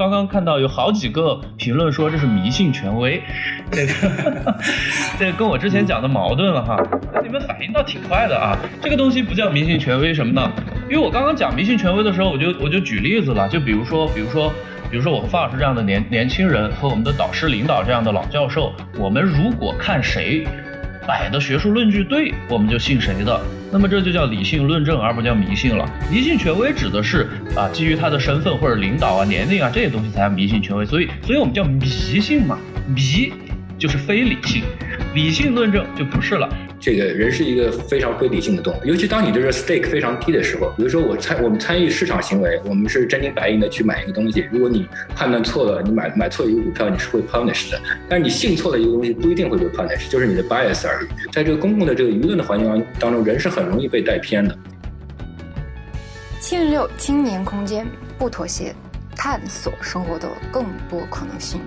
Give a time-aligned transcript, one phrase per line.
[0.00, 3.22] 刚刚看到有好几个评论说这是迷信权威，
[3.70, 3.92] 这个
[5.20, 6.74] 这个跟我之前讲的矛盾了哈。
[7.12, 10.50] 那你们反应倒挺快的啊，这个东西不叫迷信权威什么呢？
[10.88, 14.50] 因为我刚刚讲迷信权威的时候，我就我就举例子了，就比如说比如说。
[14.90, 20.44] 比如说我和范老师这样的年年轻人和我们的导师领导这样的老教授，我们如果看谁
[21.06, 23.40] 摆的学术论据对，我们就信谁的。
[23.72, 25.88] 那么这就叫理性论证，而不叫迷信了。
[26.10, 30.84] 迷信权威指的是啊，基于他的身份或者领导啊、年龄啊这些东西才叫迷信权威。
[30.84, 33.32] 所以，所以我们叫迷信嘛，迷
[33.78, 34.62] 就是非理性，
[35.14, 36.48] 理性论证就不是了。
[36.80, 51.08] 这个人是一个非常非理性的动物，尤其当你的这个 stake 非常低的时候，比如说我参我们参与市场行为，我们是真金白银的去买一个东西，如果你判断错了，你买买错一个股票，你是会 punish 的，但是你信错了一个东西不一定会被 punish，就是你的 bias 而已。
[51.30, 54.56] 在这个公共的这个舆论的环境当中，人是很容易被带偏的。
[56.40, 57.86] 七零六青年空间
[58.18, 58.74] 不妥协，
[59.14, 61.60] 探索生活的更多可能性。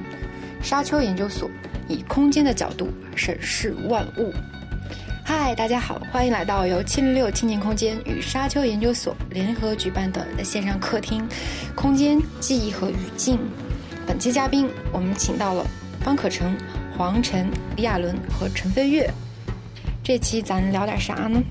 [0.60, 1.48] 沙丘研究所
[1.88, 4.34] 以空间的角度审视万物。
[5.26, 11.22] 嗨，大家好，欢迎来到由七零六青年空间与沙丘研究所联合举办的线上客厅
[11.76, 13.38] 《空间记忆和语境》。
[14.06, 15.66] 本期嘉宾，我们请到了
[16.02, 16.58] 方可成、
[16.98, 19.10] 黄晨、李亚伦和陈飞跃。
[20.04, 21.42] 这期咱聊点啥呢？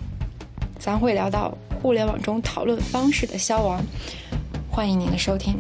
[0.79, 3.83] 咱会聊到互联网中讨论方式的消亡。
[4.71, 5.57] 欢迎您的收听。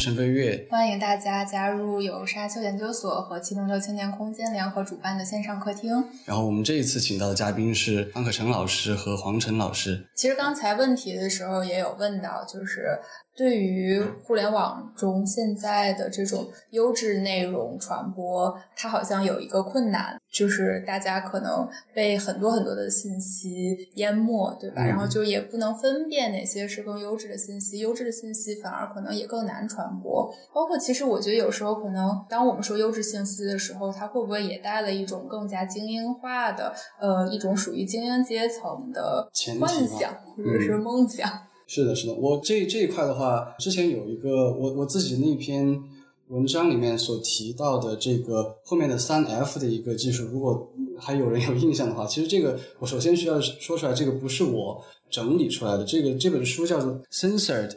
[0.00, 5.92] 陈飞跃，欢迎大家加入由沙丘研究所和七零六青年空间联合主办的线上客厅。
[6.24, 10.08] 然后我们这一次请到的嘉宾是方可成老师和黄晨老师。
[10.16, 12.98] 其实刚才问题的时候也有问到，就是。
[13.36, 24.84] 对于互联网中现在的这种优质内容传播，它好像有一个困难，就是大家可能被很多很多的信息淹没，对吧？
[24.84, 30.30] 然后就也不能分辨哪些是更优质的信息，优质的信息反而可能也更难传播。
[30.52, 41.26] 包括其实我觉得有时候可能，当我们说优质信息的时候，它会不会也带了一种更加精英化的，呃，一种属于精英阶层的幻想或者是梦想？
[41.72, 45.80] 是的，是的，我这这一块的话，之前有一个我我自己那篇
[46.26, 57.70] 文章里面所提到的这个后面的三 F 的一个技术，如果还有人有印象的话，其实这个我首先需要说出来，这个不是我整理出来的，这个这本书叫做《Censored，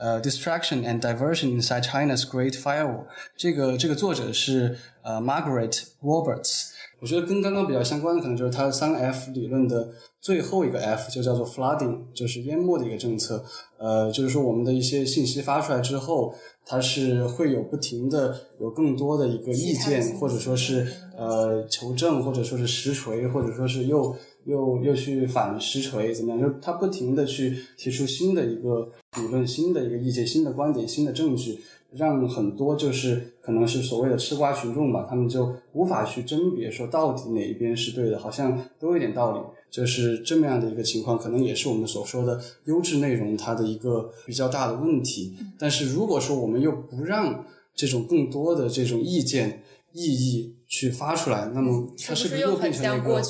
[0.00, 3.04] 呃，Distraction and Diversion Inside China's Great Firewall》，
[3.36, 6.70] 这个这个作者是呃 Margaret Roberts。
[7.00, 13.44] 我觉得跟刚刚比较相关的，可能就是它三 F 理论的最后一个 F，就叫做 flooding，就是淹没的一个政策。
[13.78, 16.34] 呃，就是说我们的一些信息发出来之后，
[16.64, 26.40] 它是会有不停的有更多的一个意见，或者说是呃求证，或者说是实锤，或者说是又又又去反实锤，怎么样？
[26.40, 31.60] 就是它不停的去提出新的一个理论、新的一个意见、新的观点、新的证据。
[31.92, 39.40] 让很多就是可能是所谓的吃瓜群众吧，他们就无法去甄别说到底哪一边是对的，好像都有点道理，
[39.72, 45.34] 就是这么样的一个情况，可能也是我们所说的优质内容它的一个比较大的问题。
[45.58, 47.44] 但是如果说我们又不让
[47.74, 50.59] 这种更多的这种意见、意义。
[50.70, 53.20] 去发出来，那么它是不是又变成了一个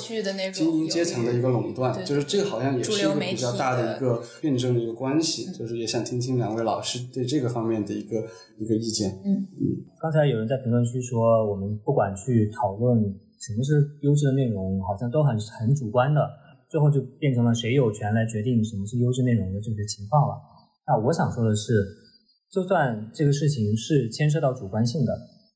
[0.51, 1.91] 精英阶层的一个垄断？
[2.05, 5.51] 就是这个好像也是一个比较大的一个辩证的一个关系。
[5.51, 8.23] 就是也想听听两位老师对这个方面的一个
[8.59, 9.19] 一个意见。
[9.25, 9.73] 嗯嗯。
[9.99, 13.01] 刚才有人在评论区说，我们不管去讨论
[13.39, 16.21] 什么是优质的内容，好像都很很主观的，
[16.69, 20.35] 最后就变成了谁有权来决定什么是优质内容的这个情况了。
[20.85, 21.73] 那我想说的是，
[22.51, 25.11] 就算这个事情是牵涉到主观性的。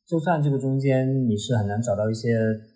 [0.07, 2.29] 就算这个中间你是很难找到一些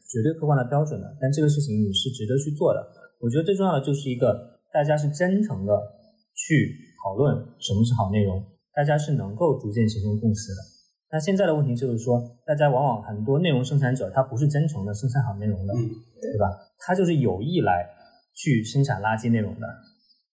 [0.10, 2.82] 绝对客观的标准的，但这个事情你是值得去做的。
[3.22, 5.74] 我觉得最重要的就是一个大家是真诚的
[6.34, 6.74] 去
[7.04, 10.62] 讨论什么是好内容，大家是能够逐渐形成共识的。
[11.12, 16.46] 那现在的问题就是说，大家往往很多内容生产者他不是真诚的生产好内容的，对吧？
[16.80, 17.86] 他就是有意来
[18.36, 19.68] 去生产垃圾内容的。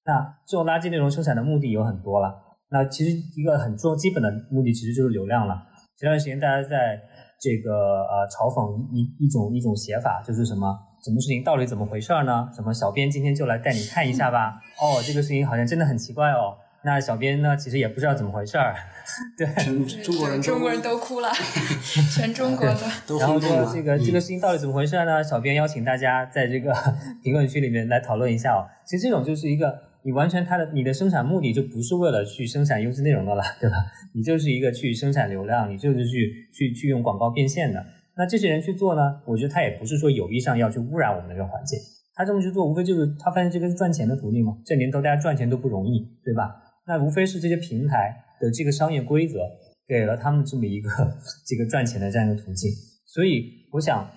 [0.05, 2.35] 那这种垃圾内容生产的目的有很多了。
[2.71, 5.55] 那其实一个很重基本的目的其实就是流量了。
[5.99, 7.01] 前段时间大家在
[7.41, 12.51] 这个呃嘲讽一一种一种写法，就是什么什么事情到底怎么回事呢？
[12.55, 14.61] 什么小编今天就来带你看一下吧。
[14.79, 16.59] 哦，这个事情好像真的很奇怪哦。
[16.85, 18.75] 那小编呢，其实也不知道怎么回事儿。
[19.39, 21.31] 对，全中国人中国人都哭了，
[22.15, 22.81] 全中国的。
[23.19, 25.25] 然后说这个这个事情到底怎么回事呢？
[25.25, 26.75] 小编邀请大家在这个
[27.23, 28.69] 评论区里面来讨论一下哦。
[28.85, 29.86] 其实这种就是一个。
[30.07, 33.75] 你完全它的你的生产目的就不是为了去生产优质内容的了，对吧？
[34.15, 37.85] 你就是一个去生产流量，你就是去去去用广告变现的。
[38.17, 39.21] 那这些人去做呢？
[39.27, 41.77] 我觉得他也不是说有意上要去污染我们的这个环境，
[42.15, 44.57] 他这么去做，无非就是他发现这个是赚钱的途径嘛。
[44.65, 46.55] 这年头大家赚钱都不容易，对吧？
[46.87, 49.41] 那无非是这些平台的这个商业规则
[49.89, 50.89] 给了他们这么一个
[51.45, 52.71] 这个赚钱的这样一个途径。
[53.07, 54.09] 所以我想，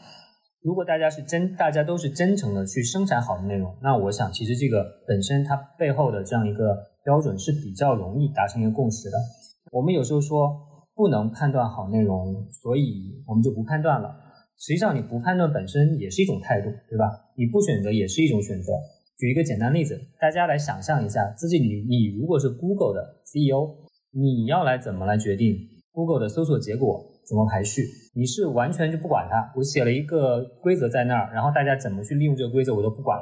[0.62, 9.18] 如果大家是真，大家都是真诚的去生产好的内容，那我想其实这个本身它背后的这样一个标准是比较容易达成一个共识的。
[9.72, 10.52] 我们有时候说
[10.94, 14.14] 不能判断好内容，所以我们就不判断了。
[14.58, 17.10] 实际上，你不判断本身也是一种态度，对吧？
[17.38, 18.74] 你不选择也是一种选择。
[19.18, 23.78] 举一个简单例子，大家来想象一下，自己你你如果是 Google 的 CEO，
[24.12, 25.56] 你要来怎么来决定
[25.94, 27.84] Google 的搜索结果怎么排序？
[28.16, 33.20] 你是完全就不管它，我写了一个规则在那儿，然后大家怎么去利用这个规则我都不管。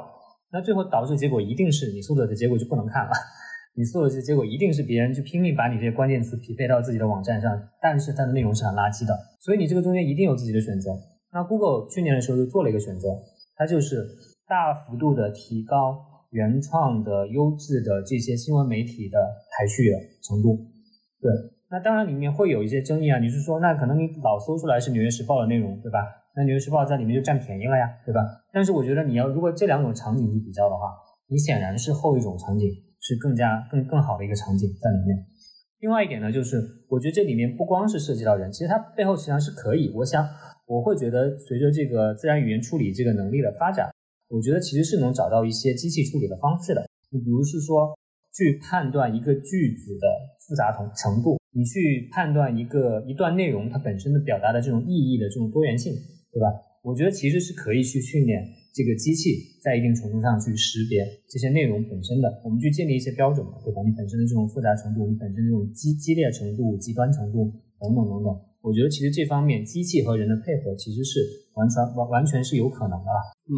[0.50, 3.12] 那最后导致结果一定是你搜索的结果就不能看了，
[3.76, 7.52] 你搜索的结果一定是别人就拼命把你这些关键词匹配到自己的网站上，
[7.82, 9.14] 但是它的内容是很垃圾的。
[9.40, 10.90] 所以你这个中间一定有自己的选择。
[11.30, 13.08] 那 Google 去年的时候就做了一个选择，
[13.56, 14.02] 它就是
[14.48, 16.00] 大幅度的提高
[16.30, 19.18] 原创的、优质的这些新闻媒体的
[19.52, 20.56] 排序的程度。
[21.20, 21.30] 对，
[21.70, 23.18] 那当然里面会有一些争议啊。
[23.18, 25.98] 你是说，那可能你老搜出来是《纽约时报》的内容，对吧？
[26.34, 28.20] 那《纽约时报》在里面就占便宜了呀，对吧？
[28.52, 30.94] 但是我觉得你要如果这两种场景去比较的话，
[31.28, 32.68] 你显然是后一种场景
[33.00, 35.26] 是更加更更好的一个场景在里面。
[35.80, 40.26] 另外一点呢，就是我觉得这里面不光是涉及到人，其实它背后实际上是可以，我想。
[40.68, 43.88] 我会觉得，随着这个自然语言处理这个能力的发展，
[44.28, 46.86] 我觉得其实是能找到一些机器处理的方式的。
[47.08, 47.96] 你比如是说，
[48.34, 50.06] 去判断一个句子的
[50.46, 55.92] 复杂程程度，你去判断一个一段内容它本身的表达的这种意义的这种多元性，
[56.32, 56.46] 对吧？
[56.84, 58.42] 我觉得其实是可以去训练
[58.72, 63.82] 这个机器在一定程度上去识别这些内容本身的，我们去建立一些标准嘛，对吧？
[63.82, 68.32] 你本身的这种复杂程度，你本身的这种激激烈程度、极端程度等等等等。
[68.60, 71.20] 我觉得其实这方面机器和人的配合其实是
[71.58, 73.10] 完全完完全是有可能的。
[73.50, 73.54] 嗯，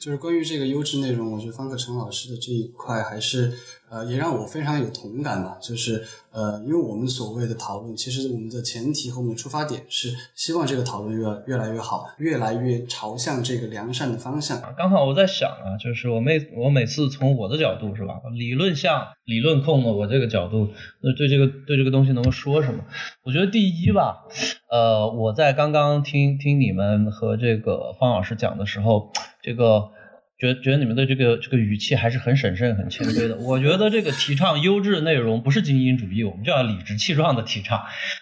[0.00, 3.52] 就是关于这个优质内容，我觉得方克成老师的这一块还是
[3.90, 5.58] 呃也让我非常有同感吧。
[5.60, 6.02] 就是
[6.32, 14.58] 呃，因为我们所谓的讨论，其实我们的前提和我们的出发点是希望这个讨论越越来越好，越来越朝向这个良善的方向。
[14.74, 20.70] 刚好我在想啊，就是我每我每次从我的角度是吧，理论向理论控的我这个角度，
[21.02, 22.82] 那对这个对这个东西能够说什么？
[23.22, 24.24] 我觉得第一吧。
[24.68, 29.12] 呃，我在刚刚听听你们和这个方老师讲的时候，
[29.42, 29.90] 这个
[30.38, 33.36] 觉觉得你们的这个这个语气还是很审慎、很谦卑的。
[33.44, 37.80] 我觉得这个提倡优质内容不是精英主义，我们就要理直气壮的提倡。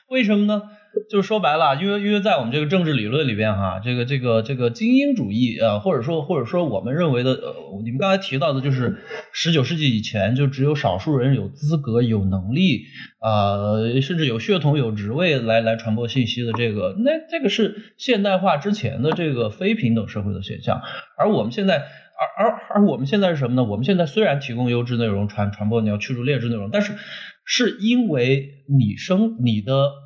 [0.09, 0.63] 为什么呢？
[1.11, 7.55] 就是说白了，因为因为在我们这个政治理论里边哈，这个这个这个精英主义啊，或者说或者说我们认为的，呃，
[7.85, 8.99] 你们刚才提到的就是
[9.33, 12.85] 十九世纪以前就只有少数人有资格、有能力
[13.21, 20.81] 啊，甚至有血统、有职位来来传播信息的这个，那这个是现代化之前的这个非平等社会的现象。
[21.19, 23.65] 而我们现在，而而而我们现在是什么呢？
[23.65, 26.93] 我们现在虽然提供优质内容传传播，你要驱逐劣质内容，但是
[27.45, 30.04] 是因为你生你的。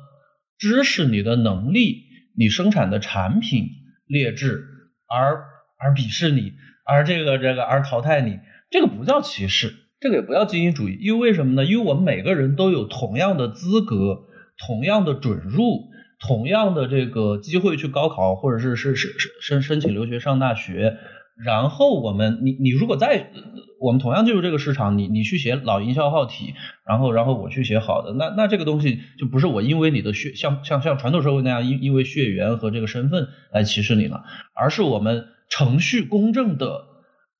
[0.59, 2.03] 知识、你的能力、
[2.37, 3.69] 你生产的产品
[4.05, 4.65] 劣质，
[5.07, 5.45] 而
[5.79, 6.53] 而鄙视你，
[6.85, 8.39] 而这个这个而淘汰你，
[8.69, 11.63] 这个不叫歧视，这个也不叫精英主义，因为为什么呢？
[11.63, 14.25] 因为我们每个人都有同样的资格、
[14.57, 19.09] 同样的准入、同样的这个机会去高考，或者是是是
[19.41, 20.97] 申申请留学上大学。
[21.45, 23.31] 然后我们，你你如果在
[23.79, 26.53] 我们同样进入这个市场，你你去写老营销号体，
[26.85, 36.81] 然后然后我去写好的，那那这个东西就不是我因为你的血像像像传统社会那样因因为血缘和这个身份来歧视你了，而是我们程序公正的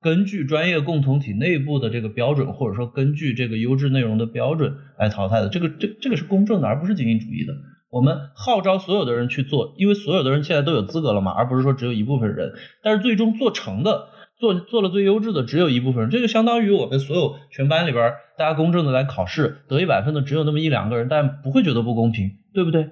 [0.01, 7.53] 根据专业共同体内部的这个标准，或者说根据这个优质内容的标准来淘汰的，这个这这个是公正的，而不是精英主义的。
[7.91, 12.53] 我们号召所有的人去做，因为所有的人现在都有资格了嘛，而不是说只有一部分人。
[12.83, 22.89] 但是最终做成的，做做了最优质的只有一部分人，这就相当于我们所有全班里边大家公正的来考试，得一百分的只有那么一两个人，但不会觉得不公平，对不对？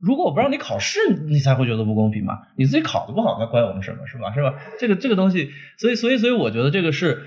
[0.00, 0.98] 如果我不让你考试，
[1.28, 2.40] 你才会觉得不公平嘛。
[2.58, 4.34] 你自己考的不好，那怪我们什么是吧？
[4.34, 4.54] 是吧？
[4.80, 7.22] 这个这个东西，所以所以所以我觉得这个是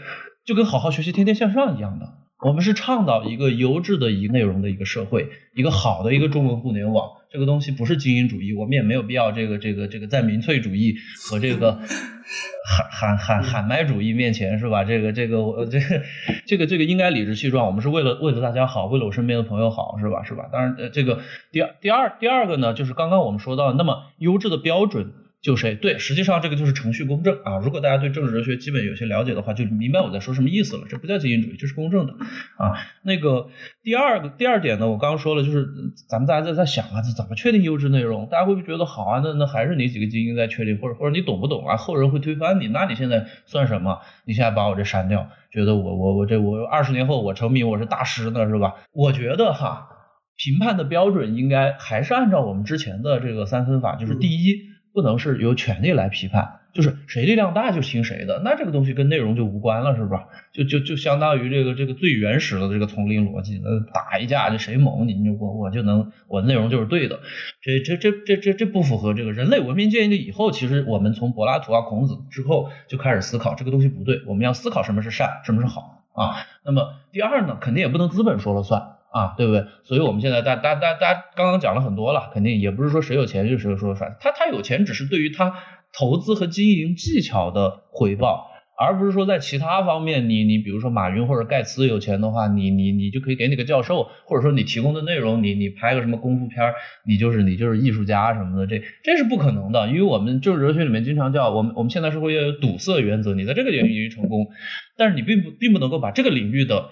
[0.45, 2.05] 就跟好好学习、天天向上一样的。
[2.45, 7.09] 我们是倡导一个优质的一个内容的一个社会，一个好的一个中文互联网。
[7.31, 10.95] 这个东西不是精英主义，我们也没有必要这个这个这个在民粹主义
[11.29, 11.73] 和这个
[12.63, 14.83] 喊喊喊喊麦主义面前是吧？
[14.83, 16.03] 这个这个我这个
[16.45, 17.65] 这个这个应该理直气壮。
[17.65, 20.23] 我们是为了为了大家好，为了我身边的朋友好，是吧？
[20.23, 20.47] 是吧？
[20.51, 21.19] 当然，呃这个
[21.51, 25.11] 第二第二第二个呢，就是刚刚我们说到，那么优质的标准。
[25.47, 27.59] 就谁对，实际上这个就是程序公正啊。
[27.59, 30.87] 如果大家对政治哲学基本有些了解的话，就明白我在说什么意思了。
[30.89, 32.11] 这不叫精英主义，这是公正的
[32.57, 32.75] 啊。
[33.01, 33.47] 那个
[33.81, 35.65] 第二个第二点呢，我刚刚说了，就是
[36.09, 38.27] 咱们大家在在想啊，怎么确定优质内容？
[38.27, 39.21] 大家会不会觉得好啊？
[39.23, 41.77] 那那还是你几个精英在确定，或者或者你懂不懂啊？
[41.77, 44.01] 后人会推翻你，那你现在算什么？
[44.25, 48.73] 你现在把我这删掉，觉得我我我这我二十年后我成名我是大师呢是吧？
[48.91, 49.87] 我觉得哈，
[50.35, 54.75] 评判的标准应该还是按照我们之前的这个三分法，就是第一。
[54.97, 60.27] 不能是由权力来批判，就是谁力量大就听谁的，那这个东西跟内容就无关了，是吧？
[60.51, 67.19] 就就就相当于这个这个最原始的这个丛林逻辑，那打一架就谁猛，你就我我就能我的内容就是对的，
[67.61, 76.47] 这这这这这这不符合这个人类文明建立以后，其实我们从柏拉图啊孔子之后就开始思考这个东西不对，我们要思考什么是善，什么是好啊。
[76.65, 78.96] 那么第二呢，肯定也不能资本说了算。
[79.17, 79.65] 啊，对不对？
[79.83, 84.15] 所以我们现在大大大大家刚刚讲了很多了，肯定也不是说谁有钱就谁说了算。
[84.19, 85.55] 他他有钱只是对于他
[85.97, 88.47] 投资和经营技巧的回报，
[88.79, 96.73] 而不是说在其他方面，你你比如说马云或者盖茨有钱的话，你你你就可以给你个教授，或者说你提供的内容，你你拍个什么功夫片，
[97.07, 104.47] 你就是你就是艺术家什么的，这这是不可能的，因为我们就是哲学里面经常叫我们我们现代社会要有堵塞原则，你在这个领域成功，
[104.95, 106.89] 但是你并不并不能够把这个领域的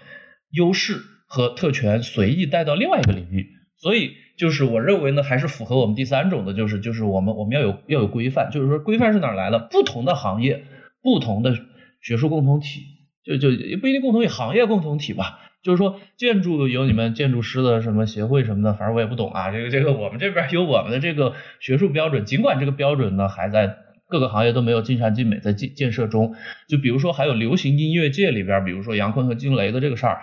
[0.51, 0.95] 优势。
[1.25, 9.59] 和特权随意带到另外一个领域，所以就是我认为呢，还是符合我们第三种的，就是就是我们我们要有要有规范，就是说规范是哪来的？
[9.71, 10.63] 不同的行业，
[11.01, 11.57] 不同的
[12.01, 12.81] 学术共同体，
[13.25, 15.39] 就就也不一定共同体，行业共同体吧。
[15.63, 19.51] 就是说建筑有你们建筑师的什么协会什么的，反正我也不懂啊。
[19.51, 23.77] 这个这个我们这边有我们的这个学术标准，尽管这个标准呢还在
[24.07, 26.35] 各个行业都没有尽善尽美，在建建设中。
[26.69, 30.21] 就比如说还有流行音乐界里边，比如说杨坤和惊雷的这个事儿。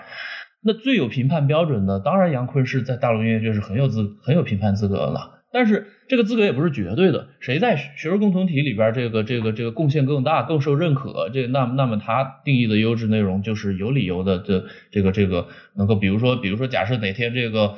[0.64, 5.40] 那最有评判标准的，当然杨坤是在大陆音乐界是很有资很有评判资格了。
[5.52, 14.38] 但是这个资格也不是绝对的，谁在学术共同体里边这个这个这个贡献更大、更受认可，这那那么他定义的优质内容就是有理由的。
[14.38, 17.76] 这这个这个能够，比如说比如说假设哪天这个。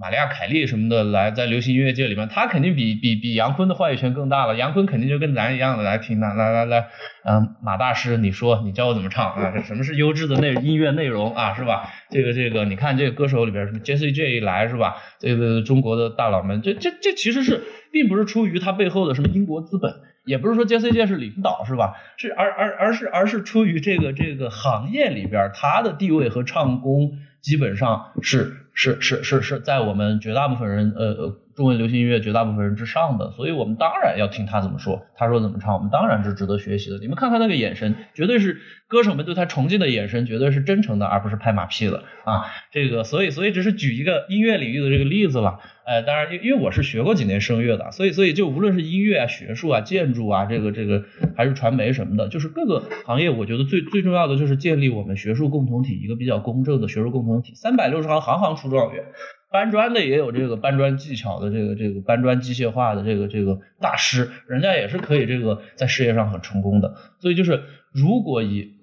[0.00, 4.56] 玛利亚·凯莉什么的来在流行音乐界里面，他肯定比比比杨坤的话语权更大了。
[4.56, 6.88] 杨坤肯定就跟咱一样的来听的，来来来，
[7.26, 9.52] 嗯，马大师，你说你教我怎么唱啊？
[9.54, 11.52] 这什么是优质的内音乐内容啊？
[11.52, 11.90] 是吧？
[12.08, 14.12] 这个这个，你看这个歌手里边什么 J.C.
[14.12, 14.96] J 一来是吧？
[15.18, 19.92] 这个中国的大佬们，这这这其实是并不是出于他背后的什么英国资本，
[20.24, 20.92] 也不是说 J.C.
[20.92, 21.96] J 是领导是吧？
[22.16, 28.56] 是而而而是而是出于这个这个行业里边他的地位和唱功基本上是。
[28.82, 36.96] 是是是是在我们绝大部分人呃中文流行音乐绝大部分人之上的，所以我们当然要听他怎么说，他说怎么唱，我们当然是值得学习的。
[36.96, 42.46] 你们看看那个眼神，绝对是歌手们对他崇敬的眼神，绝对是真诚的，而不是拍马屁的啊。
[42.72, 45.60] 这个所以所以只是举一个音乐领域的这个例子了。
[45.84, 51.04] 呃，当然因因为我是学过几年声乐的，所以所以就无论是音乐啊、学术啊、建筑啊，这个这个
[51.36, 57.52] 还是传媒什么的，就是各个行业，我觉得最最重要的就是建立我们学术共同体一个比较公正的学术共同体。
[57.54, 59.04] 三百六十行，行行出状元。
[59.52, 66.94] 搬砖的也有这个搬砖技巧的，这个这个搬砖机械化的这个这个大师，人家也是可以这个在事业上很成功的。
[67.18, 68.76] 所以就是如果以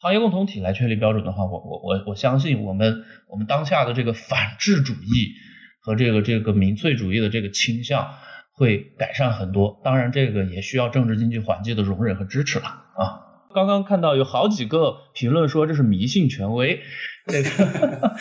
[0.00, 5.34] 行业共同体来确立标准的话，我我我我相信我们我们当下的这个反智主义
[5.80, 8.08] 和这个这个民粹主义的这个倾向
[8.54, 9.80] 会改善很多。
[9.84, 13.22] 当然，这个也需要政治经济环境的容忍和支持了啊。
[13.54, 16.80] 刚刚看到有好几个评论说这是迷信权威。
[17.28, 18.16] 这个，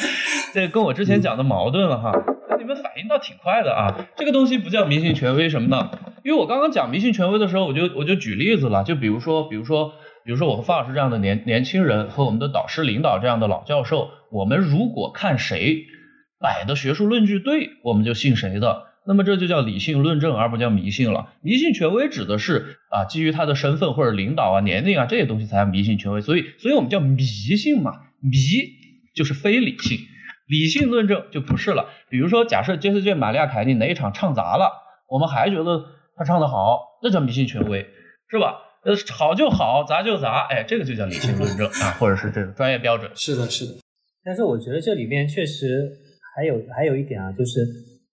[0.53, 2.11] 这跟我之前讲的矛盾了哈，
[2.49, 4.07] 那你们反应倒挺快的啊。
[4.15, 5.89] 这个东西不叫迷信权威什么呢？
[6.23, 9.93] 因为我刚刚讲迷信权威的时候，我就我就举例子了，就比如说，比如说，
[10.23, 15.85] 比如说我和范老师这样的年年轻人和我们的导师领导这样的老教授，我们如果看谁
[16.39, 21.29] 摆的学术论据对，我们就信谁的，那么这就叫理性论证，而不叫迷信了。
[21.41, 28.79] 迷信权威指的是啊，基于他的身份或者领导啊、年龄啊这些东西才叫迷信权威，所以，所以我们叫迷信嘛，迷。
[29.13, 29.97] 就是非理性，
[30.47, 31.89] 理性论证就不是了。
[32.09, 34.71] 比如说，假设杰斯·卷玛利亚·凯莉哪一场唱砸了，
[35.09, 35.83] 我们还觉得
[36.15, 37.85] 他唱的好，那叫迷信权威，
[38.29, 38.55] 是吧？
[38.83, 43.11] 呃，好就好，砸就砸，哎，这个就叫理性论证啊，或者是这个专业标准。
[43.15, 43.73] 是的，是的。
[44.23, 45.91] 但是我觉得这里面确实
[46.35, 47.61] 还有还有一点啊，就是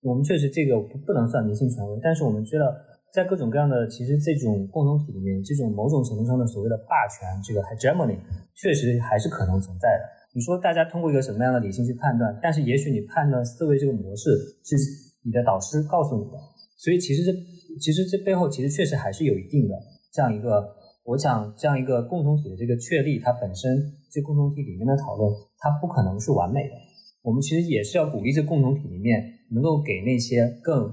[0.02, 2.66] 我们确实这个不不能算迷信权威，但是我们知道
[3.14, 8.18] 在各种各样的其实这种共同体里面，这种某种程度上的所谓的霸权，这个 hegemony，
[8.54, 10.17] 确实还是可能存在的。
[10.38, 12.38] 你说大家通过一个什么样的理性去判断？
[12.40, 14.30] 但是也许你判断思维这个模式
[14.62, 14.76] 是
[15.24, 16.38] 你的导师告诉你的，
[16.76, 17.32] 所以其实这
[17.80, 19.74] 其实这背后其实确实还是有一定的
[20.12, 20.62] 这样一个，
[21.02, 25.28] 我想这样一个共同体的这个确立，它本身这共同体里面的讨论，
[25.58, 26.74] 它不可能是完美的。
[27.22, 30.88] 我们其实也是要鼓励这共同体里面能够给那些更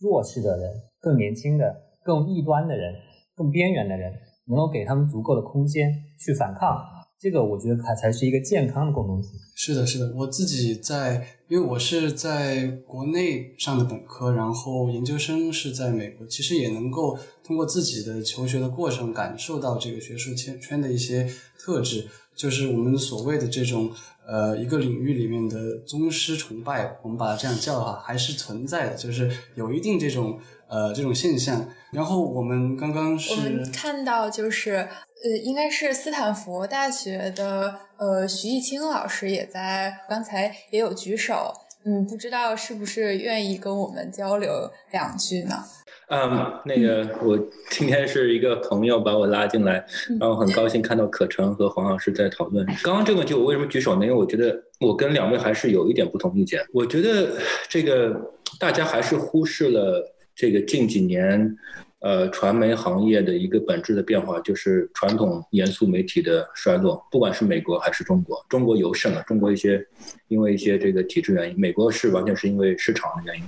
[0.00, 1.84] 弱势的人、更年轻的。
[2.08, 2.94] 更异端的人、
[3.34, 4.10] 更边缘的人，
[4.46, 6.74] 能够给他们足够的空间去反抗，
[7.20, 9.28] 这个我觉得它才是一个健康的共同体。
[9.56, 22.06] 是的，是的，我自己在，因为我是在国内上的本科，然后研究生是在美国，其实也能够通过自己的求学的过程，感受到这个学术圈圈的一些特质，
[22.38, 23.90] 就是我们所谓的这种
[24.26, 31.68] 呃一个领域里面的宗师崇拜，我们把它这样叫的话，还是存在的，就是有一定这种呃这种现象。
[31.92, 34.88] 然后我们刚刚是我们看到就是
[35.24, 41.52] 呃，应该是斯坦福大学的呃徐艺清老师也在刚才也有举手，
[41.84, 45.64] 嗯，不知道是不是愿意跟我们交流两句呢？
[46.10, 47.38] 嗯，那个我
[47.70, 49.84] 今天是一个朋友把我拉进来，
[50.18, 52.64] 然后很高兴看到可成和黄老师在讨论。
[52.82, 54.04] 刚刚这个问题我为什么举手呢？
[54.04, 56.64] 因为我觉得我跟两位还是有一点不同意见。
[56.72, 57.32] 我觉得
[57.68, 58.18] 这个
[58.58, 60.02] 大家还是忽视了
[60.34, 61.56] 这个近几年。
[62.00, 69.20] 呃，传媒行业的一个本质的变化就是传统严肃媒体的衰落，不管是美国还是中国，中国尤甚了。
[69.24, 69.84] 中国一些
[70.28, 73.42] 因为一些这个体制原因，美国是完全是因为市场的原因，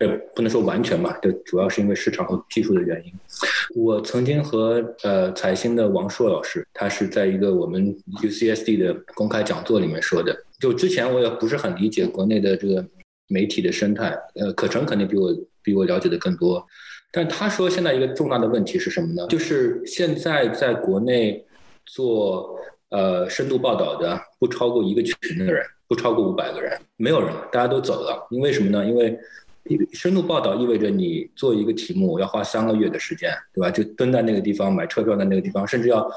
[0.00, 3.12] 呃，不能说完全吧，就主要是因为市场和技术的原因。
[3.74, 12.84] 我曾经和呃财新的王硕老师，他是在一个我们 UCSD 的公开讲座里面说的，就之前我也不是很理解国内的这个
[13.28, 16.64] 媒体的生态，呃，可成肯定比我比我了解的更多。
[17.10, 19.26] 但他说，现在一个重大的问题是什么呢？
[19.28, 21.44] 就是现在在国内
[21.86, 22.56] 做
[22.90, 28.26] 呃深度报道的不超过一个群的人，不超过五百个人，没有人，大家都走了。
[28.30, 28.84] 因为什么呢？
[28.86, 29.18] 因为
[29.92, 33.70] 深度报道意味着你做一个题目要花三个月的时间，对吧？
[33.70, 36.08] 就蹲在那个地方买车票在那个地方，甚至要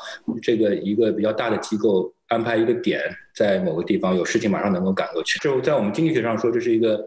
[0.42, 3.02] 这个一个比较大的机构安排一个点
[3.36, 5.40] 在某个地方，有事情马上能够赶过去。
[5.40, 7.04] 就在我们经济学上说，这是一个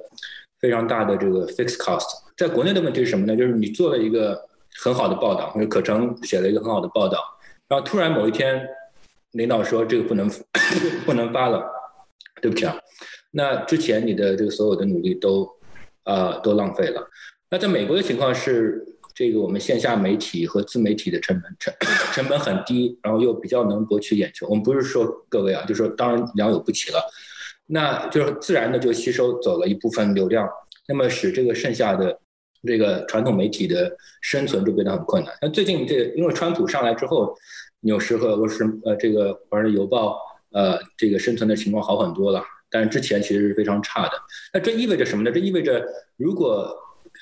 [0.60, 2.06] 非常大的这个 fixed cost。
[2.36, 3.36] 在国内的问题是什么呢？
[3.36, 4.40] 就是你做了一个
[4.82, 7.18] 很好的报道，或者可成写了一个很好的报道，
[7.68, 8.66] 然后突然某一天，
[9.32, 10.28] 领导说这个不能
[11.06, 11.64] 不能发了，
[12.42, 12.76] 对不起啊，
[13.30, 15.48] 那之前你的这个所有的努力都
[16.04, 17.06] 啊都浪费了。
[17.50, 21.74] 那在美国的情况是，这个我们线下媒体和自媒体的成本成
[22.14, 24.46] 成本很低，然后又比较能博取眼球。
[24.48, 27.00] 我们不是说各位啊，就是说当然良莠不齐了，
[27.66, 30.48] 那就是自然的就吸收走了一部分流量，
[30.88, 32.20] 那么使这个剩下的。
[32.66, 35.34] 这个传统媒体的生存就变得很困难。
[35.42, 37.36] 那最近这因为川普上来之后，
[37.80, 40.18] 纽时和俄罗斯呃这个华盛顿邮报
[40.50, 42.42] 呃这个生存的情况好很多了，
[42.74, 44.12] 但是之前其实是非常差的。
[44.52, 45.30] 那这意味着什么呢？
[45.30, 46.76] 这意味着如果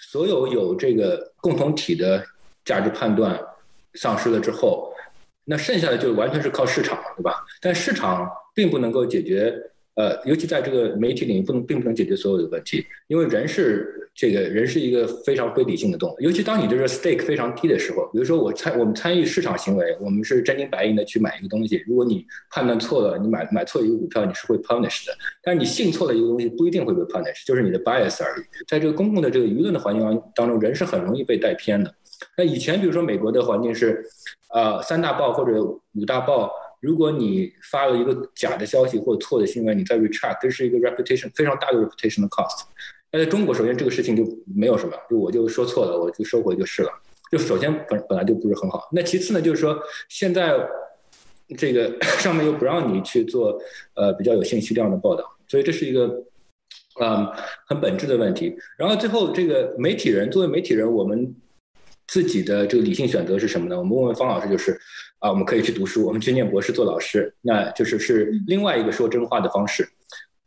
[0.09, 2.25] 所有有这个共同体的
[2.65, 3.39] 价值判断
[3.93, 4.95] 丧失了之后，
[5.45, 7.45] 那剩下的就完全是靠市场，对吧？
[7.61, 9.55] 但市场并不能够解决。
[9.95, 16.17] 呃，尤其在这个媒体领域，不能并不能解决所有的问题，因为人是这个人是一个非常非理性的动物。
[16.21, 21.83] 尤其当你这个 stake 非常低的时候，比如说我参我们参与市场行为，我们是真金白银的去买一个东西。
[21.87, 25.13] 如果你判断错了，你买买错一个股票，你是会 punish 的。
[25.43, 28.43] 但是你信错了一个东西，不一定会被 punish，就是你的 bias 而已。
[28.69, 31.95] 在这个公共的这个舆论的环境当中，人是很容易被带偏的。
[32.37, 34.05] 那以前比如说美国的环境是，
[34.55, 36.53] 呃，三大报或者五大报。
[36.81, 42.65] 如果你发了一个假的消息或者错的新闻，你再 retract，这是一个 reputation 非常大的 reputation 的 cost。
[43.13, 46.91] 那在中国，首先这个事情就没有什么，就我就说错了，我就收回就是了。
[47.31, 48.89] 就首先本本来就不是很好。
[48.91, 50.59] 那其次呢，就是说现在
[51.57, 53.61] 这个 上面又不让你去做
[53.95, 56.25] 呃比较有信息量的报道，所以这是一个
[57.01, 57.31] 嗯
[57.67, 58.57] 很本质的问题。
[58.79, 61.35] 然后最后这个媒体人作为媒体人，我们
[62.07, 63.79] 自己的这个理性选择是什么呢？
[63.79, 64.81] 我们问问方老师，就是。
[65.23, 69.89] 啊，我们可以去读书，我们去念博士做老师，那就是是另外一个说真话的方式。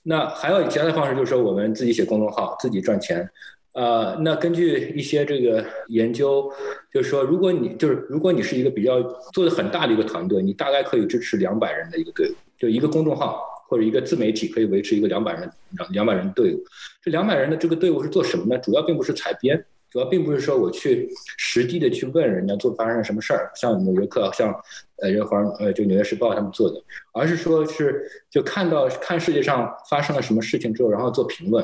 [0.07, 3.27] 那还有其他的方式，就是说我们自己写公众号，自己赚钱。
[3.73, 6.47] 呃，那根据一些这个研究，
[6.93, 9.01] 就是说，如果你就是如果你是一个比较
[9.33, 16.63] 做的很大的一个团队，你大概可以支持两百人的一个队伍，就一个公众号或者一个自媒体可以维持一个两百人两两百人队伍。
[17.01, 18.57] 这两百人的这个队伍是做什么呢？
[18.59, 19.65] 主要并不是采编。
[19.95, 24.53] 主要并不是说我去实地的去问人家做发生了什么事儿，像纽约客，像
[24.97, 26.75] 呃人华呃就纽约时报他们做的，
[27.13, 31.63] 而是说是就看到看世界上发生了什么事情之后，然后做评论，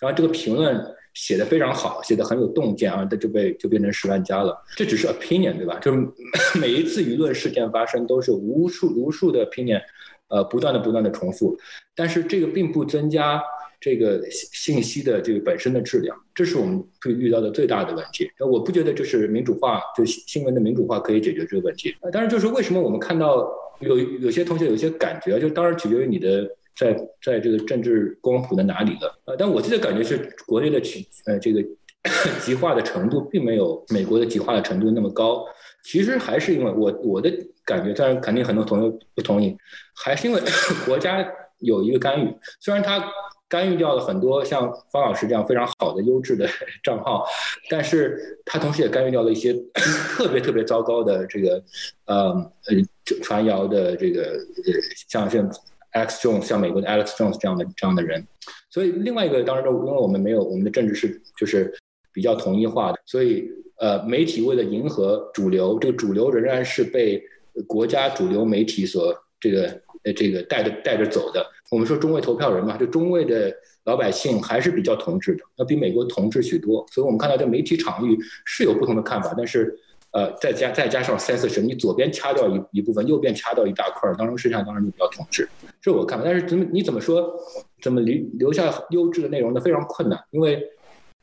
[0.00, 0.80] 然后这个评论
[1.14, 4.56] 写的非常好，写的很有洞见啊，这就被就变成十万加了。
[4.76, 5.80] 这只是 opinion 对吧？
[5.80, 5.98] 就是
[6.60, 9.82] 每一次舆论事件发生都是无数无数的 opinion，
[10.28, 11.58] 呃不断的不断的重复，
[11.96, 13.42] 但是这个并不增加。
[13.82, 18.30] 这个信息的这个本身的质量，这是我们会遇到的最大的问题。
[18.38, 21.92] 那我不觉得就是民主化，就新闻的民主化可以解决这个问题。
[22.12, 23.44] 当然，就是为什么我们看到
[23.80, 29.20] 有有些同学有些感觉，就当然取决于你的在在这个政治光谱的哪里了。
[29.24, 31.60] 呃，但我自己的感觉是，国内的取呃这个
[32.40, 35.44] 极化的程度并没有美国的极化的程度那么高。
[35.82, 37.28] 其实还是因为我我的
[37.64, 39.56] 感觉，当然肯定很多同学不同意，
[39.92, 40.40] 还是因为
[40.86, 43.04] 国家有一个干预，虽然它。
[43.52, 46.48] 干预掉了很多像方老师这样非常好的优质的
[46.82, 47.22] 账号，
[47.68, 49.52] 但是他同时也干预掉了一些
[50.16, 51.62] 特别特别糟糕的这个
[52.06, 52.30] 呃
[52.66, 54.72] 呃传谣的这个呃
[55.06, 55.50] 像像
[55.92, 58.26] Alex Jones 像美国的 Alex Jones 这样的这样的人，
[58.70, 61.70] 所以另外一个当然因为我们没有我们的政治是就是
[62.10, 67.22] 比较统一化的，所以呃媒体为了迎合主流，这个主流仍然是被
[67.66, 69.82] 国家主流媒体所这个。
[70.04, 73.50] 呃，这个带着带着走的，我们说中位投票人嘛，就中位的
[73.84, 76.86] 老百姓还是比较同质的，要比美国同质许多。
[76.92, 79.74] 所以我们看到这媒体场域是有不同的看法，但是，
[80.10, 85.48] 呃，再加再加上三四十，你左边掐掉一一部分，右边掐掉一大块，当中实际上当然就比较同质，
[85.80, 86.24] 这我看法。
[86.26, 87.34] 但是怎么你怎么说，
[87.80, 89.60] 怎么留留下优质的内容呢？
[89.62, 90.62] 非常困难，因为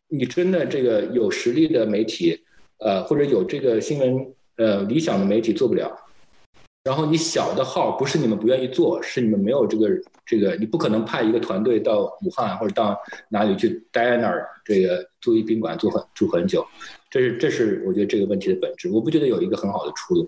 [0.07, 2.35] 你真的这个有实力的媒体，
[2.79, 5.95] 呃，或者有这个新闻呃理想的媒体做不了。
[6.89, 9.87] 然后你小的号不是你们不愿意做，是你们没有这个
[10.25, 12.97] 这个，你不可能派一个团队到武汉或者到
[13.29, 16.65] 哪里去待在那儿，这个租一宾馆住很住很久，
[17.11, 18.89] 这是这是我觉得这个问题的本质。
[18.89, 20.27] 我不觉得有一个很好的出路。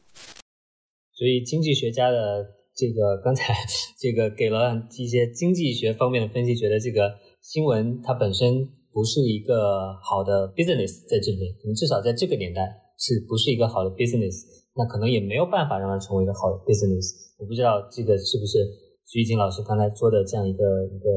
[1.16, 2.46] 所以经济学家的
[2.76, 3.56] 这个刚才
[4.00, 12.62] 这个给了一些经济学方面的分析，觉得这个新闻它本身不是一个好的 business 在这边，可能至少在这个年代
[13.02, 14.46] 是不是一个好的 business。
[14.74, 17.34] 那可能也没有办法让它成为一个好的 business。
[17.40, 18.60] 我不知道这个是不是
[19.06, 21.10] 徐一金老师刚才说的这样一个一个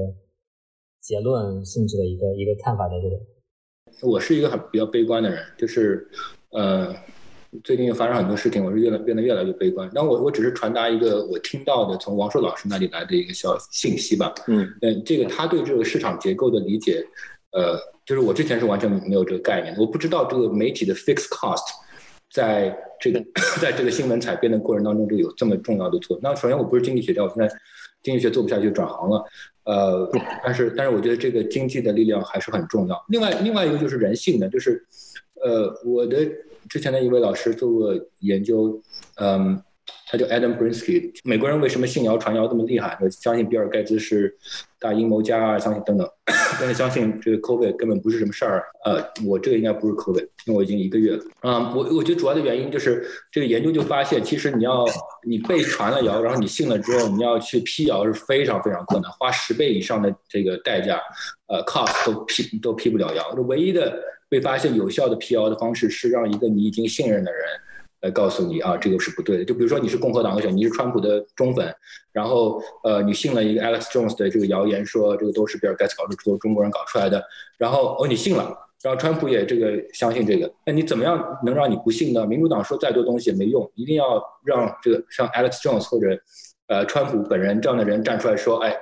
[1.00, 4.08] 结论性质的一个一个看法的这个。
[4.08, 6.08] 我是一个很比较悲观的人，就是
[6.50, 6.92] 呃，
[7.62, 9.88] 最近发生很多事情，我是越来变得越来越悲观。
[9.94, 14.34] 那我我只是传达一个我听到的从王硕老师那里来的一个小信息吧。
[14.48, 17.06] 嗯，嗯，这个他对这个市场结构的理解，
[17.52, 21.64] 呃，就是我之前是完全没有这个概念的，我不知道这个媒体的 fixed cost。
[22.30, 23.24] 在这个
[23.60, 26.20] 在这个新闻采编的过程当中，就有这么重要的作用。
[26.20, 27.48] 那首先我不是经济学家，我现在
[28.02, 29.24] 经济学做不下去，转行了。
[29.64, 30.10] 呃，
[30.44, 33.04] 但是但是我觉得这个经济的力量还是很重要。
[33.08, 34.84] 另外另外一个就是人性的，就是
[35.44, 36.26] 呃，我的
[36.68, 38.82] 之前的一位老师做过研究，
[39.16, 39.62] 嗯。
[40.06, 42.96] 他叫 Adam Brinsky，美国人为什么信谣传谣这么厉害？
[43.10, 44.34] 相信比尔盖茨是
[44.78, 46.08] 大阴谋家啊，相信等等，
[46.60, 48.64] 但是相信这个 COVID 根本不是什么事儿。
[48.84, 51.24] 呃，我这个应该不是 COVID，因为我已经一个月了。
[51.40, 54.84] 啊，我我觉得主要的原因就是这个研究就发现，其实你要
[55.26, 61.00] 你被传了谣，然后你信了之后，你要去辟谣是非常非常困难，花十倍以上的这个代价，
[61.48, 63.30] 呃，cost 都辟都辟不了谣。
[63.48, 67.40] 唯一的被发现有效的辟谣的方式是让一个你已经信任的人。
[68.04, 69.44] 来告诉你啊，这个是不对的。
[69.44, 71.74] 就比如说你是共和党的选，你是川普的忠粉，
[72.12, 77.24] 然后呃，你信了一个 Alex Jones 的这个谣言，说这个都是比尔盖茨搞出，都是中国人搞出来的。
[77.56, 82.26] 然后哦，你信了，然后川普也这个相信这个，那你怎么样能让你不信呢？
[82.26, 86.20] 民主党说再多东西也没用，一定要让这个像 Alex Jones 或者
[86.66, 88.76] 呃川普本人这样的人站出来说，哎，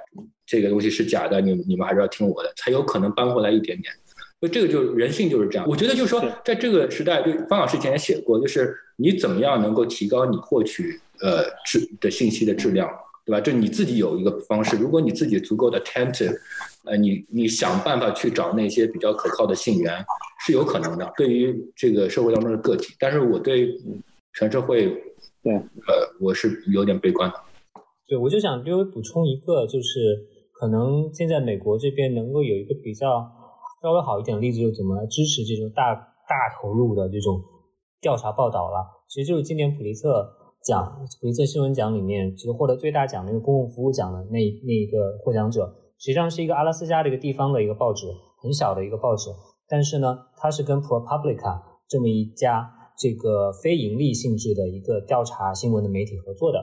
[0.44, 3.94] 这个东西是假的，你你们还是要听我的，才有可能扳回来一点点。
[4.42, 5.64] 所以这个就人性就是这样。
[5.68, 12.90] 我觉得就是说，在这个时代，就方老师以前也写过，就是你怎么样能够提高你获取呃质的信息的质量，
[13.24, 13.40] 对吧？
[13.40, 16.36] 就你自己有一个方式，如果你自己足够的 attentive，
[16.86, 20.04] 呃，你你想办法去找那些比较可靠的信源，
[20.44, 21.12] 是有可能的。
[21.16, 23.68] 对于这个社会当中的个体，但是我对
[24.34, 24.86] 全社会，
[25.44, 27.36] 对，呃，我是有点悲观的。
[28.08, 33.38] 对，我就想略微补充一个，就是可能现在美国这边能够有一个比较。
[33.82, 37.42] 稍微好一点的例子就是怎么来支持这种大大投入的这种
[38.00, 38.86] 调查报道了。
[39.08, 40.30] 其实就是今年普利策
[40.62, 45.66] 奖、普利策新闻奖里面，其实获得最大奖的一个公共服务奖的那那一个获奖者，
[45.98, 48.06] 实际上是一个阿拉斯加的一个地方的一个报纸，
[48.40, 49.30] 很小的一个报纸。
[49.66, 56.58] 但是呢，它是跟 ProPublica 这么一家这个非盈利性质的一个调查新闻的媒体合作的。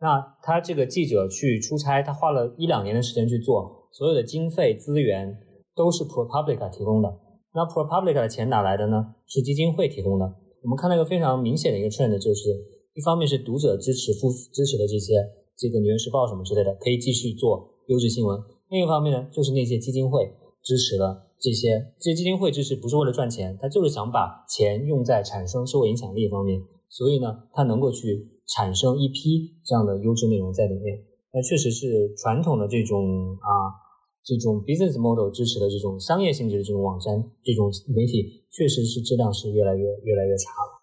[0.00, 5.38] 那他这个记者去出差，他花了一两年的时间去做，所有的经费资源。
[5.74, 7.08] 都是 ProPublica 提供的，
[7.54, 9.14] 那 ProPublica 的钱哪来的呢？
[9.26, 10.26] 是基金会提供的。
[10.62, 12.50] 我们看到一个非常明显的一个 trend，就是
[12.94, 15.14] 一方面是读者支持、付支持的这些
[15.56, 20.30] 这个《纽约时报》什么之类的，可以继续做优质新闻；另一方面呢，就是那些基金会
[20.62, 31.02] 支持的这些，这些基金会支持不是为了赚钱，他就是想把钱用在产生社会影响力方面，所以呢，他能够去产生一批这样的优质内容在里面。
[31.32, 33.80] 那确实是传统的这种啊。
[34.24, 40.82] 这种 business model 支持的这种商业性质的这种网站，这种媒体确实是质量是越来越越来越差了。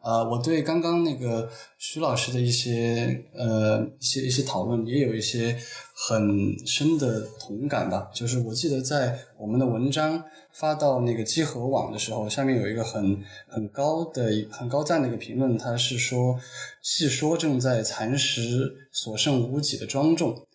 [0.00, 5.56] 呃，我对刚刚那个徐老师的一些呃一些一些讨论也有一些
[5.92, 8.08] 很深的同感吧。
[8.14, 16.38] 就是我记得在我们的文章发到那个集合网的时候，下面有一个很很高的很高赞的一个评论，他是说
[16.80, 20.46] 细说正在蚕食所剩无几的庄重，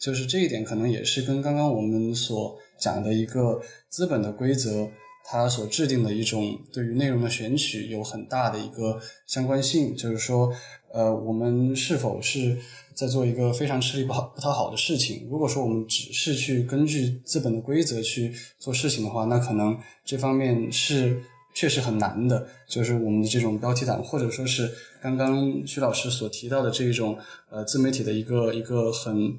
[0.00, 4.88] 就是这一点可能也是跟刚刚我们所讲的一个资本的规则。
[5.22, 10.52] 它所制定的一种对于内容的选取有很大的一个相关性，就是说，
[10.92, 12.56] 呃，我们是否是
[12.94, 15.28] 在做一个非常吃力不好不讨好的事情？
[15.30, 21.22] 如果说我们只是去根据资本的规则去做事情的话，那可能这方面是
[21.54, 22.48] 确实很难的。
[22.66, 24.68] 就是我们的这种标题党，或者说是
[25.00, 27.16] 刚刚徐老师所提到的这一种
[27.50, 29.38] 呃自媒体的一个一个很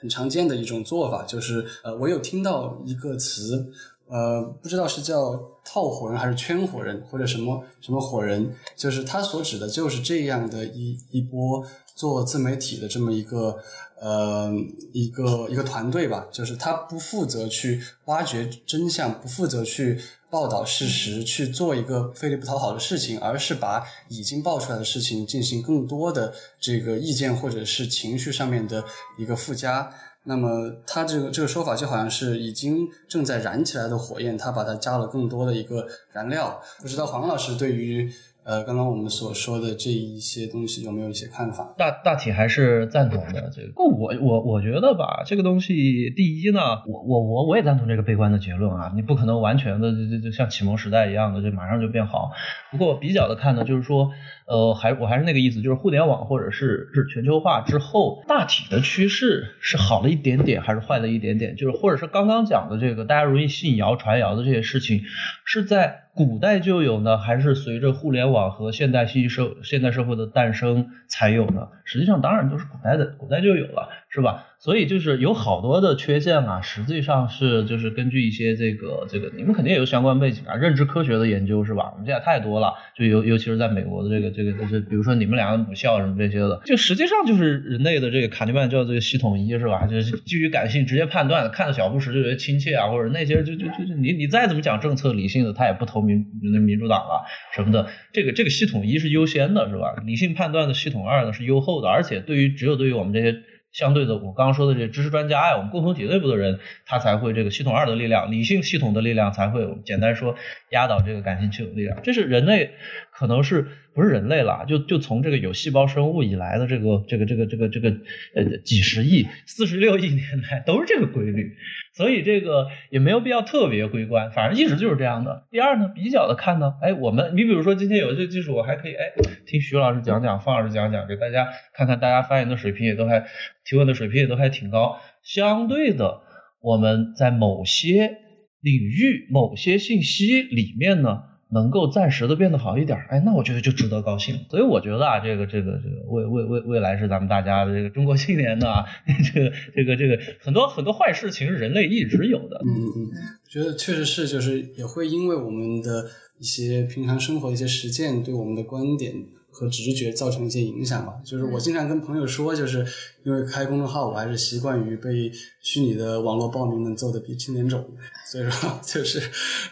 [0.00, 3.70] 很常见的一种做法，就是呃，我有听到一个词。
[4.10, 11.62] 呃，不知道是叫套火人还是圈火人，或者什么什么火人，就是他所指的就是这样的一一波
[11.94, 13.58] 做自媒体的这么一个
[14.00, 14.50] 呃
[14.94, 28.84] 一个一个团队吧，就是他不负责去挖掘真相，不负责去报道事实，去做一个费力不讨好的事情，而是把已经爆出来的事情进行更多的这个意见或者是情绪上面的
[29.18, 29.90] 一个附加。
[30.24, 36.60] 那么，他这个这个说法就好像是已经正在燃起来的火焰，他把它加了更多的一个燃料。
[36.82, 38.12] 不知道黄老师对于
[38.48, 41.74] 呃刚刚我们所说的这一些东西有没有一些看法？
[41.76, 43.50] 大大体还是赞同的。
[43.54, 52.30] 这个，我我我觉得吧，这个东西，第一呢，我我我我也赞同这个悲观的结论啊，你不可能完全的就就就像启蒙时代一样的，就马上就变好。
[52.70, 54.10] 不过比较的看呢，就是说。
[54.50, 61.54] 呃，还我还是那个意思，就是互联网或者是是全球化之后，大体的趋势是好了一点点，还是坏了一点点？
[61.54, 65.02] 就是或者是刚刚讲的这个大家容易信谣传谣的这些事情，
[65.44, 71.68] 是在古代就有呢，还是随着互联网和现代信息社现代社会的诞生才有呢？
[71.84, 74.47] 实际上，当然都是古代的，古代就有了，是吧？
[74.60, 81.90] 所以就是有好多的缺陷啊，实际上是就是根据一些这个这个，你们肯定也有相关背景啊，认知科学的研究是吧？
[81.92, 89.86] 我们现在太多了，就尤尤其是在美国的这个这个就是比如说你们两个母校什么这些的，就实际上就是人类的这个卡尼曼叫这个系统一是吧？
[89.86, 99.94] 就是基于感性直接判断，看到小布什就觉得亲切啊，或者那些就就就就你你再怎么讲政策理性的，他也不投民那民主党了什么的，这个这个系统一是优先的是吧？
[100.04, 103.40] 理性判断的系统二呢是优后的，而且对于只有对于我们这些。
[103.78, 110.34] 相对的，我刚刚说的这知识专家呀，我们共同体内部的人，他才会这个系统二的力量，理性系统的力量才会简单说
[110.70, 112.02] 压倒这个感性系统力量。
[112.02, 112.72] 这是人类
[113.18, 114.64] 可能是不是人类了？
[114.68, 117.90] 就就从这个有细胞生物以来的这个这个这个这个这个
[118.36, 121.56] 呃几十亿、四十六亿年来都是这个规律。
[121.94, 125.48] 所以这个也没有必要特别悲观，反正一直就是这样的。
[125.50, 129.10] 第二呢，比较的看呢，哎，我们你比如说今天有这个技术，我还可以哎
[129.48, 133.26] 听徐老师讲讲，方老师讲讲，给大家看看大家发言的水平也都还
[133.64, 135.00] 提问的水平也都还挺高。
[135.24, 136.20] 相对的，
[136.62, 138.18] 我们在某些
[138.60, 141.24] 领域、某些信息里面呢。
[141.50, 144.44] 能够暂时的变得好一点，哎，那我觉得就值得高兴。
[144.50, 148.84] 所以我觉得啊，这个这个这个未未未未来是咱们大家的这个中国青年的啊，
[149.32, 152.60] 这个这个这个很多很多坏事情是，人类一直有的。
[152.64, 153.10] 嗯嗯，
[153.44, 156.04] 我觉得确实是，就是也会因为我们的
[156.38, 159.12] 一些平常生活一些实践，对我们的观点。
[159.50, 161.14] 和直觉造成一些影响吧。
[161.24, 162.86] 就是我经常跟朋友说，就是
[163.24, 167.84] 因为开公众号，我还是习惯于被虚拟的网络暴民们揍得鼻青脸肿，
[168.30, 169.22] 所以说 就是，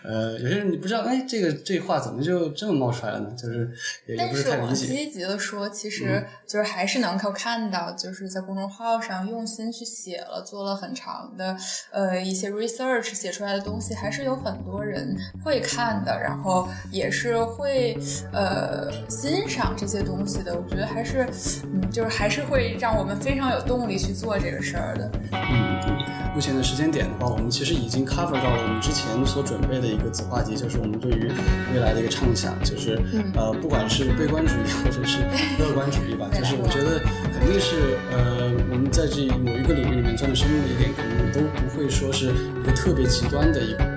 [0.03, 3.31] 呃，有些人你不知道，哎，这个这话怎么就这么冒出来了呢？
[3.37, 3.71] 就是
[4.07, 4.87] 也不是太理解。
[4.87, 11.55] 积极的说，其实就是还是能够看到，就是在公众号上用心去写了，做了很长的
[11.93, 15.15] 呃一些 research 写出来的东西，还是有很多人
[15.45, 17.99] 会看的，然后也是会
[18.33, 19.75] 呃欣赏。
[19.77, 21.29] 这些东西的，我觉得还是，
[21.65, 25.11] 嗯，就是还是会让我们非常有动力去做这个事儿的。
[25.33, 25.96] 嗯，
[26.37, 31.33] 目前的时间点的话，我们其实已经 cover 到了我们之前所准备的一个子话题，就是我们对于
[31.73, 33.01] 未来的一个畅想，就是
[33.35, 35.21] 呃，不管是悲观主义或者是
[35.59, 37.01] 乐观主义吧， 就是我觉得
[37.33, 43.96] 肯定是呃，我们在这某一个领域里面钻的深入一点，可能都不会说是一个特别极端的一个。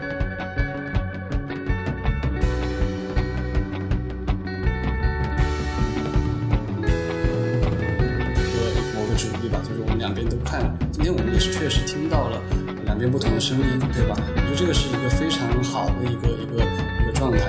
[13.39, 14.15] 声音，对吧？
[14.35, 16.63] 我觉得这个是一个非常好的一个一个
[17.01, 17.39] 一个状态。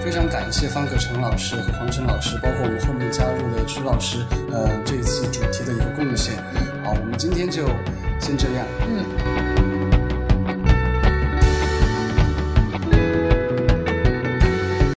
[0.00, 4.18] 非常感谢方可成老师和黄晨老师，包括我们后面加入的曲老师，
[4.50, 6.36] 呃，这一次主题的一个贡献。
[6.82, 7.66] 好，我们今天就
[8.20, 8.64] 先这样。
[8.86, 9.47] 嗯。